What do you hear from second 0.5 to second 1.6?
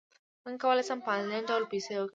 کولی شم په انلاین